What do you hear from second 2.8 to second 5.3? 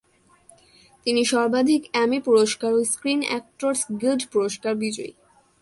Screen actors guild পুরস্কার বিজয়ী।